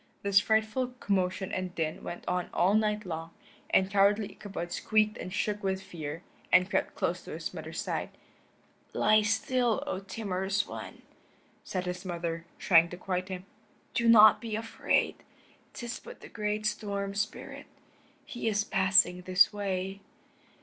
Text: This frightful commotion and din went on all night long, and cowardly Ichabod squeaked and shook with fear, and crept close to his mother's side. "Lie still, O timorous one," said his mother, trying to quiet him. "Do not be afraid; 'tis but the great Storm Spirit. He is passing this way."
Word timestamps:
This 0.23 0.39
frightful 0.39 0.95
commotion 0.99 1.51
and 1.51 1.75
din 1.75 2.03
went 2.03 2.27
on 2.27 2.49
all 2.55 2.73
night 2.73 3.05
long, 3.05 3.35
and 3.69 3.91
cowardly 3.91 4.31
Ichabod 4.31 4.71
squeaked 4.71 5.15
and 5.19 5.31
shook 5.31 5.61
with 5.61 5.79
fear, 5.83 6.23
and 6.51 6.67
crept 6.67 6.95
close 6.95 7.23
to 7.25 7.33
his 7.33 7.53
mother's 7.53 7.79
side. 7.79 8.09
"Lie 8.93 9.21
still, 9.21 9.83
O 9.85 9.99
timorous 9.99 10.67
one," 10.67 11.03
said 11.63 11.85
his 11.85 12.03
mother, 12.03 12.47
trying 12.57 12.89
to 12.89 12.97
quiet 12.97 13.29
him. 13.29 13.45
"Do 13.93 14.09
not 14.09 14.41
be 14.41 14.55
afraid; 14.55 15.17
'tis 15.73 15.99
but 15.99 16.21
the 16.21 16.29
great 16.29 16.65
Storm 16.65 17.13
Spirit. 17.13 17.67
He 18.25 18.47
is 18.47 18.63
passing 18.63 19.21
this 19.21 19.53
way." 19.53 20.01